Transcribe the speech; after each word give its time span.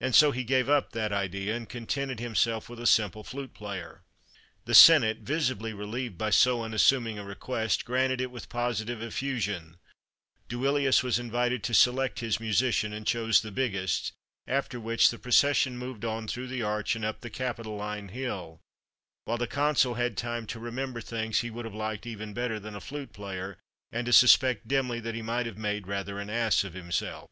And 0.00 0.14
so 0.14 0.30
he 0.32 0.44
gave 0.44 0.70
up 0.70 0.92
that 0.92 1.12
idea, 1.12 1.54
and 1.54 1.68
contented 1.68 2.20
himself 2.20 2.70
with 2.70 2.80
a 2.80 2.86
simple 2.86 3.22
flute 3.22 3.52
player. 3.52 4.02
The 4.64 4.74
Senate, 4.74 5.18
visibly 5.18 5.74
relieved 5.74 6.16
by 6.16 6.30
so 6.30 6.62
unassuming 6.62 7.18
a 7.18 7.24
request, 7.26 7.84
granted 7.84 8.18
it 8.22 8.30
with 8.30 8.48
positive 8.48 9.02
effusion; 9.02 9.76
Duilius 10.48 11.02
was 11.02 11.18
invited 11.18 11.62
to 11.64 11.74
select 11.74 12.20
his 12.20 12.40
musician, 12.40 12.94
and 12.94 13.06
chose 13.06 13.42
the 13.42 13.50
biggest, 13.52 14.14
after 14.46 14.80
which 14.80 15.10
the 15.10 15.18
procession 15.18 15.76
moved 15.76 16.06
on 16.06 16.26
through 16.26 16.46
the 16.48 16.62
arch 16.62 16.96
and 16.96 17.04
up 17.04 17.20
the 17.20 17.28
Capitoline 17.28 18.08
Hill, 18.08 18.58
while 19.26 19.36
the 19.36 19.46
Consul 19.46 19.96
had 19.96 20.16
time 20.16 20.46
to 20.46 20.58
remember 20.58 21.02
things 21.02 21.40
he 21.40 21.50
would 21.50 21.66
have 21.66 21.74
liked 21.74 22.06
even 22.06 22.32
better 22.32 22.58
than 22.58 22.74
a 22.74 22.80
flute 22.80 23.12
player, 23.12 23.58
and 23.92 24.06
to 24.06 24.14
suspect 24.14 24.66
dimly 24.66 24.98
that 25.00 25.14
he 25.14 25.20
might 25.20 25.44
have 25.44 25.58
made 25.58 25.86
rather 25.86 26.18
an 26.18 26.30
ass 26.30 26.64
of 26.64 26.72
himself. 26.72 27.28